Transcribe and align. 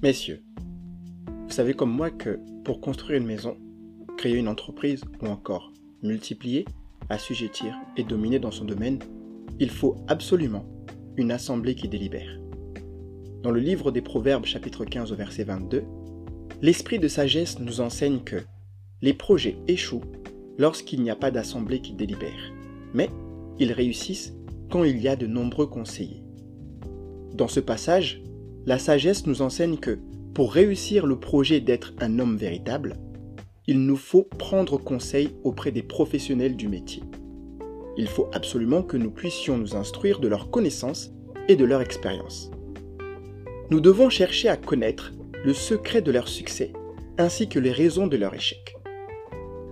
Messieurs, 0.00 0.44
vous 1.26 1.50
savez 1.50 1.74
comme 1.74 1.90
moi 1.90 2.12
que 2.12 2.38
pour 2.62 2.80
construire 2.80 3.20
une 3.20 3.26
maison, 3.26 3.56
créer 4.16 4.36
une 4.36 4.46
entreprise 4.46 5.02
ou 5.20 5.26
encore 5.26 5.72
multiplier, 6.04 6.66
assujettir 7.08 7.74
et 7.96 8.04
dominer 8.04 8.38
dans 8.38 8.52
son 8.52 8.64
domaine, 8.64 9.00
il 9.58 9.70
faut 9.70 9.96
absolument 10.06 10.64
une 11.16 11.32
assemblée 11.32 11.74
qui 11.74 11.88
délibère. 11.88 12.38
Dans 13.42 13.50
le 13.50 13.58
livre 13.58 13.90
des 13.90 14.00
Proverbes 14.00 14.44
chapitre 14.44 14.84
15 14.84 15.10
au 15.10 15.16
verset 15.16 15.42
22, 15.42 15.82
l'esprit 16.62 17.00
de 17.00 17.08
sagesse 17.08 17.58
nous 17.58 17.80
enseigne 17.80 18.20
que 18.20 18.44
les 19.02 19.14
projets 19.14 19.56
échouent 19.66 20.04
lorsqu'il 20.58 21.02
n'y 21.02 21.10
a 21.10 21.16
pas 21.16 21.32
d'assemblée 21.32 21.80
qui 21.80 21.94
délibère, 21.94 22.52
mais 22.94 23.10
ils 23.58 23.72
réussissent 23.72 24.32
quand 24.70 24.84
il 24.84 24.98
y 25.00 25.08
a 25.08 25.16
de 25.16 25.26
nombreux 25.26 25.66
conseillers. 25.66 26.22
Dans 27.34 27.48
ce 27.48 27.58
passage, 27.58 28.22
la 28.68 28.78
sagesse 28.78 29.26
nous 29.26 29.40
enseigne 29.40 29.78
que 29.78 29.98
pour 30.34 30.52
réussir 30.52 31.06
le 31.06 31.18
projet 31.18 31.58
d'être 31.58 31.94
un 32.00 32.18
homme 32.18 32.36
véritable, 32.36 32.98
il 33.66 33.80
nous 33.80 33.96
faut 33.96 34.24
prendre 34.24 34.76
conseil 34.76 35.30
auprès 35.42 35.72
des 35.72 35.82
professionnels 35.82 36.54
du 36.54 36.68
métier. 36.68 37.02
Il 37.96 38.06
faut 38.08 38.28
absolument 38.34 38.82
que 38.82 38.98
nous 38.98 39.10
puissions 39.10 39.56
nous 39.56 39.74
instruire 39.74 40.20
de 40.20 40.28
leurs 40.28 40.50
connaissances 40.50 41.12
et 41.48 41.56
de 41.56 41.64
leur 41.64 41.80
expérience. 41.80 42.50
Nous 43.70 43.80
devons 43.80 44.10
chercher 44.10 44.50
à 44.50 44.58
connaître 44.58 45.14
le 45.46 45.54
secret 45.54 46.02
de 46.02 46.12
leur 46.12 46.28
succès 46.28 46.74
ainsi 47.16 47.48
que 47.48 47.58
les 47.58 47.72
raisons 47.72 48.06
de 48.06 48.18
leur 48.18 48.34
échec. 48.34 48.76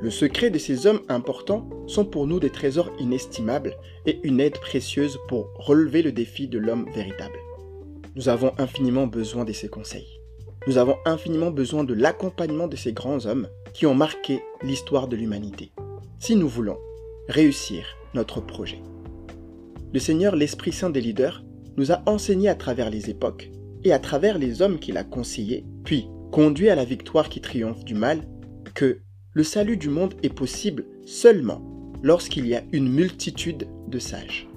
Le 0.00 0.08
secret 0.08 0.48
de 0.48 0.58
ces 0.58 0.86
hommes 0.86 1.02
importants 1.10 1.68
sont 1.86 2.06
pour 2.06 2.26
nous 2.26 2.40
des 2.40 2.50
trésors 2.50 2.90
inestimables 2.98 3.76
et 4.06 4.20
une 4.22 4.40
aide 4.40 4.58
précieuse 4.58 5.18
pour 5.28 5.50
relever 5.58 6.00
le 6.00 6.12
défi 6.12 6.48
de 6.48 6.58
l'homme 6.58 6.88
véritable. 6.94 7.38
Nous 8.16 8.30
avons 8.30 8.52
infiniment 8.56 9.06
besoin 9.06 9.44
de 9.44 9.52
ces 9.52 9.68
conseils. 9.68 10.22
Nous 10.66 10.78
avons 10.78 10.96
infiniment 11.04 11.50
besoin 11.50 11.84
de 11.84 11.92
l'accompagnement 11.92 12.66
de 12.66 12.74
ces 12.74 12.94
grands 12.94 13.26
hommes 13.26 13.46
qui 13.74 13.84
ont 13.84 13.94
marqué 13.94 14.40
l'histoire 14.62 15.06
de 15.06 15.16
l'humanité, 15.16 15.70
si 16.18 16.34
nous 16.34 16.48
voulons 16.48 16.78
réussir 17.28 17.84
notre 18.14 18.40
projet. 18.40 18.80
Le 19.92 20.00
Seigneur, 20.00 20.34
l'Esprit 20.34 20.72
Saint 20.72 20.88
des 20.88 21.02
leaders, 21.02 21.44
nous 21.76 21.92
a 21.92 22.02
enseigné 22.06 22.48
à 22.48 22.54
travers 22.54 22.88
les 22.88 23.10
époques 23.10 23.50
et 23.84 23.92
à 23.92 23.98
travers 23.98 24.38
les 24.38 24.62
hommes 24.62 24.78
qu'il 24.78 24.96
a 24.96 25.04
conseillés, 25.04 25.66
puis 25.84 26.08
conduit 26.32 26.70
à 26.70 26.74
la 26.74 26.86
victoire 26.86 27.28
qui 27.28 27.42
triomphe 27.42 27.84
du 27.84 27.94
mal, 27.94 28.22
que 28.74 29.00
le 29.34 29.44
salut 29.44 29.76
du 29.76 29.90
monde 29.90 30.14
est 30.22 30.34
possible 30.34 30.86
seulement 31.04 31.60
lorsqu'il 32.02 32.46
y 32.46 32.54
a 32.54 32.62
une 32.72 32.88
multitude 32.88 33.68
de 33.88 33.98
sages. 33.98 34.48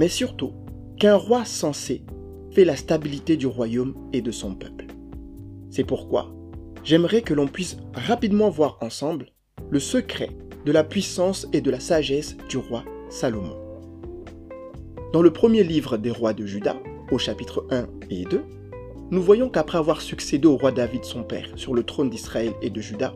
Mais 0.00 0.08
surtout, 0.08 0.52
qu'un 0.98 1.14
roi 1.14 1.44
sensé 1.44 2.02
fait 2.54 2.64
la 2.64 2.76
stabilité 2.76 3.36
du 3.36 3.46
royaume 3.46 3.94
et 4.12 4.22
de 4.22 4.30
son 4.30 4.54
peuple. 4.54 4.86
C'est 5.70 5.84
pourquoi 5.84 6.32
j'aimerais 6.84 7.22
que 7.22 7.34
l'on 7.34 7.48
puisse 7.48 7.76
rapidement 7.94 8.48
voir 8.48 8.78
ensemble 8.80 9.26
le 9.70 9.80
secret 9.80 10.30
de 10.64 10.70
la 10.70 10.84
puissance 10.84 11.48
et 11.52 11.60
de 11.60 11.70
la 11.70 11.80
sagesse 11.80 12.36
du 12.48 12.58
roi 12.58 12.84
Salomon. 13.10 13.56
Dans 15.12 15.20
le 15.20 15.32
premier 15.32 15.64
livre 15.64 15.96
des 15.96 16.10
rois 16.10 16.32
de 16.32 16.46
Juda, 16.46 16.76
au 17.10 17.18
chapitre 17.18 17.66
1 17.70 17.86
et 18.10 18.24
2, 18.24 18.42
nous 19.10 19.22
voyons 19.22 19.50
qu'après 19.50 19.78
avoir 19.78 20.00
succédé 20.00 20.46
au 20.46 20.56
roi 20.56 20.70
David 20.70 21.04
son 21.04 21.24
père 21.24 21.48
sur 21.56 21.74
le 21.74 21.82
trône 21.82 22.10
d'Israël 22.10 22.52
et 22.62 22.70
de 22.70 22.80
Juda, 22.80 23.14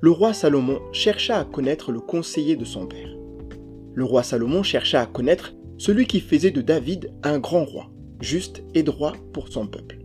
le 0.00 0.10
roi 0.10 0.34
Salomon 0.34 0.80
chercha 0.92 1.38
à 1.38 1.44
connaître 1.44 1.92
le 1.92 2.00
conseiller 2.00 2.56
de 2.56 2.64
son 2.64 2.86
père. 2.86 3.16
Le 3.94 4.04
roi 4.04 4.22
Salomon 4.22 4.62
chercha 4.62 5.00
à 5.00 5.06
connaître 5.06 5.54
celui 5.78 6.06
qui 6.06 6.20
faisait 6.20 6.50
de 6.50 6.62
David 6.62 7.12
un 7.22 7.38
grand 7.38 7.64
roi, 7.64 7.90
juste 8.20 8.62
et 8.74 8.82
droit 8.82 9.12
pour 9.32 9.48
son 9.48 9.66
peuple. 9.66 9.98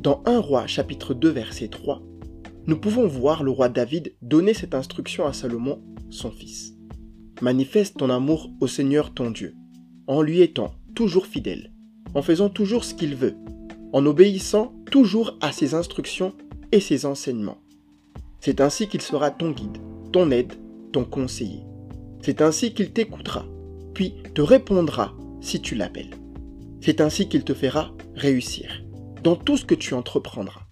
Dans 0.00 0.22
1 0.26 0.38
roi 0.40 0.66
chapitre 0.66 1.14
2 1.14 1.28
verset 1.28 1.68
3, 1.68 2.02
nous 2.66 2.76
pouvons 2.78 3.06
voir 3.06 3.42
le 3.42 3.50
roi 3.50 3.68
David 3.68 4.14
donner 4.22 4.54
cette 4.54 4.74
instruction 4.74 5.26
à 5.26 5.32
Salomon, 5.32 5.80
son 6.10 6.30
fils. 6.30 6.74
Manifeste 7.40 7.96
ton 7.98 8.10
amour 8.10 8.50
au 8.60 8.66
Seigneur 8.66 9.12
ton 9.12 9.30
Dieu, 9.30 9.54
en 10.06 10.22
lui 10.22 10.40
étant 10.40 10.74
toujours 10.94 11.26
fidèle, 11.26 11.72
en 12.14 12.22
faisant 12.22 12.48
toujours 12.48 12.84
ce 12.84 12.94
qu'il 12.94 13.14
veut, 13.14 13.36
en 13.92 14.06
obéissant 14.06 14.74
toujours 14.90 15.36
à 15.40 15.52
ses 15.52 15.74
instructions 15.74 16.34
et 16.70 16.80
ses 16.80 17.06
enseignements 17.06 17.58
c'est 18.42 18.60
ainsi 18.60 18.88
qu'il 18.88 19.00
sera 19.00 19.30
ton 19.30 19.52
guide, 19.52 19.78
ton 20.12 20.32
aide, 20.32 20.52
ton 20.92 21.04
conseiller. 21.04 21.60
C'est 22.22 22.42
ainsi 22.42 22.74
qu'il 22.74 22.90
t'écoutera, 22.90 23.46
puis 23.94 24.14
te 24.34 24.42
répondra 24.42 25.14
si 25.40 25.62
tu 25.62 25.76
l'appelles. 25.76 26.10
C'est 26.84 27.00
ainsi 27.00 27.28
qu'il 27.28 27.44
te 27.44 27.54
fera 27.54 27.92
réussir 28.16 28.82
dans 29.22 29.36
tout 29.36 29.56
ce 29.56 29.64
que 29.64 29.76
tu 29.76 29.94
entreprendras. 29.94 30.62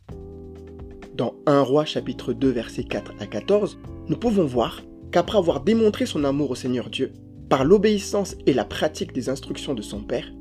Dans 1.15 1.35
1 1.47 1.61
Roi 1.63 1.85
chapitre 1.85 2.33
2 2.33 2.49
versets 2.49 2.83
4 2.83 3.13
à 3.21 3.27
14, 3.27 3.79
nous 4.09 4.17
pouvons 4.17 4.45
voir 4.45 4.83
qu'après 5.13 5.39
avoir 5.39 5.61
démontré 5.61 6.07
son 6.07 6.25
amour 6.25 6.51
au 6.51 6.55
Seigneur 6.57 6.91
Dieu, 6.91 7.13
par 7.49 7.65
l'obéissance 7.65 8.35
et 8.47 8.53
la 8.53 8.65
pratique 8.65 9.13
des 9.13 9.29
instructions 9.29 9.75
de 9.75 9.83
son 9.83 10.01
Père, 10.01 10.33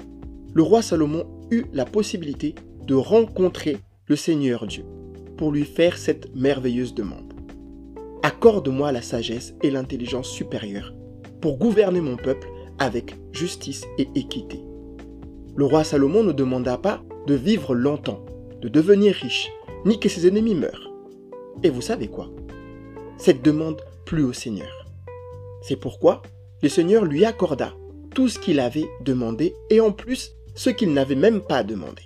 le 0.56 0.63
roi 0.63 0.81
Salomon 0.81 1.28
eut 1.52 1.66
la 1.72 1.86
possibilité 1.86 2.56
de 2.88 2.96
rencontrer 2.96 3.78
le 4.07 4.16
Seigneur 4.16 4.66
Dieu 4.66 4.86
pour 5.38 5.51
lui 5.51 5.66
faire 5.66 6.00
cette 6.00 6.36
merveilleuse 6.36 6.96
demande. 6.96 7.31
Accorde-moi 8.24 8.91
la 8.91 9.03
sagesse 9.03 9.53
et 9.62 9.69
l'intelligence 9.69 10.31
supérieure 10.31 10.96
pour 11.41 11.59
gouverner 11.59 12.01
mon 12.01 12.18
peuple 12.18 12.47
avec 12.80 13.16
justice 13.34 13.84
et 14.00 14.07
équité. 14.16 14.63
Le 15.59 15.66
roi 15.66 15.84
Salomon 15.84 16.24
ne 16.24 16.31
demanda 16.31 16.78
pas 16.78 17.03
de 17.28 17.34
vivre 17.34 17.75
longtemps, 17.75 18.25
de 18.62 18.70
devenir 18.70 19.14
riche, 19.14 19.52
ni 19.84 20.00
que 20.00 20.08
ses 20.08 20.25
ennemis 20.25 20.56
meurent. 20.56 20.90
Et 21.64 21.70
vous 21.70 21.81
savez 21.81 22.08
quoi? 22.08 22.30
Cette 23.18 23.42
demande 23.42 23.81
plut 24.06 24.24
au 24.24 24.31
Seigneur. 24.31 24.88
C'est 25.62 25.75
pourquoi 25.75 26.22
le 26.64 26.69
Seigneur 26.69 27.03
lui 27.03 27.25
accorda 27.25 27.74
tout 28.16 28.30
ce 28.30 28.40
qu'il 28.40 28.62
avait 28.62 28.88
demandé 29.03 29.53
et 29.69 29.81
en 29.81 29.92
plus 29.92 30.31
ce 30.56 30.69
qu'il 30.69 30.94
n'avait 30.94 31.16
même 31.16 31.42
pas 31.42 31.62
demandé. 31.64 32.03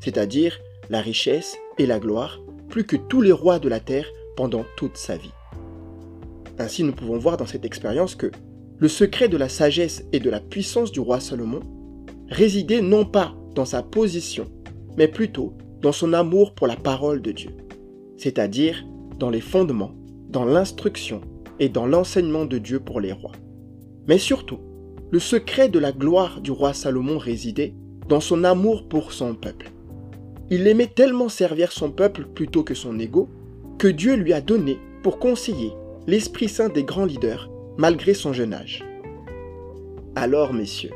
C'est-à-dire 0.00 0.60
la 0.90 1.00
richesse 1.00 1.56
et 1.78 1.86
la 1.86 1.98
gloire, 1.98 2.38
plus 2.68 2.84
que 2.84 2.96
tous 2.96 3.22
les 3.22 3.32
rois 3.32 3.58
de 3.58 3.70
la 3.70 3.80
terre 3.80 4.10
pendant 4.36 4.66
toute 4.76 4.98
sa 4.98 5.16
vie. 5.16 5.32
Ainsi, 6.58 6.84
nous 6.84 6.92
pouvons 6.92 7.16
voir 7.16 7.38
dans 7.38 7.46
cette 7.46 7.64
expérience 7.64 8.14
que 8.14 8.30
le 8.76 8.88
secret 8.88 9.28
de 9.28 9.38
la 9.38 9.48
sagesse 9.48 10.04
et 10.12 10.20
de 10.20 10.28
la 10.28 10.40
puissance 10.40 10.92
du 10.92 11.00
roi 11.00 11.18
Salomon 11.18 11.60
résidait 12.28 12.82
non 12.82 13.04
pas 13.04 13.34
dans 13.54 13.64
sa 13.64 13.82
position, 13.82 14.46
mais 14.96 15.08
plutôt 15.08 15.54
dans 15.80 15.92
son 15.92 16.12
amour 16.12 16.54
pour 16.54 16.66
la 16.66 16.76
parole 16.76 17.22
de 17.22 17.32
Dieu, 17.32 17.50
c'est-à-dire 18.16 18.84
dans 19.18 19.30
les 19.30 19.40
fondements, 19.40 19.94
dans 20.28 20.44
l'instruction 20.44 21.20
et 21.58 21.68
dans 21.68 21.86
l'enseignement 21.86 22.44
de 22.44 22.58
Dieu 22.58 22.80
pour 22.80 23.00
les 23.00 23.12
rois. 23.12 23.32
Mais 24.06 24.18
surtout, 24.18 24.58
le 25.10 25.18
secret 25.18 25.68
de 25.68 25.78
la 25.78 25.92
gloire 25.92 26.40
du 26.40 26.50
roi 26.50 26.72
Salomon 26.72 27.18
résidait 27.18 27.74
dans 28.08 28.20
son 28.20 28.44
amour 28.44 28.88
pour 28.88 29.12
son 29.12 29.34
peuple. 29.34 29.70
Il 30.50 30.66
aimait 30.66 30.86
tellement 30.86 31.28
servir 31.28 31.72
son 31.72 31.90
peuple 31.90 32.26
plutôt 32.26 32.62
que 32.62 32.74
son 32.74 32.98
ego 32.98 33.28
que 33.78 33.88
Dieu 33.88 34.14
lui 34.14 34.32
a 34.32 34.40
donné 34.40 34.78
pour 35.02 35.18
conseiller 35.18 35.72
l'Esprit 36.06 36.48
Saint 36.48 36.68
des 36.68 36.84
grands 36.84 37.04
leaders 37.04 37.50
malgré 37.76 38.14
son 38.14 38.32
jeune 38.32 38.54
âge. 38.54 38.84
Alors, 40.16 40.52
messieurs, 40.52 40.90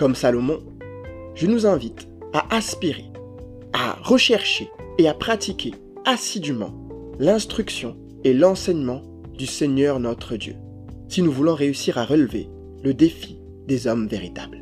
comme 0.00 0.14
Salomon, 0.14 0.60
je 1.34 1.46
nous 1.46 1.66
invite 1.66 2.08
à 2.32 2.56
aspirer, 2.56 3.04
à 3.74 3.98
rechercher 4.02 4.70
et 4.96 5.06
à 5.06 5.12
pratiquer 5.12 5.74
assidûment 6.06 6.72
l'instruction 7.18 7.98
et 8.24 8.32
l'enseignement 8.32 9.02
du 9.36 9.44
Seigneur 9.44 10.00
notre 10.00 10.36
Dieu, 10.36 10.54
si 11.10 11.20
nous 11.20 11.30
voulons 11.30 11.54
réussir 11.54 11.98
à 11.98 12.06
relever 12.06 12.48
le 12.82 12.94
défi 12.94 13.42
des 13.66 13.86
hommes 13.86 14.06
véritables. 14.06 14.59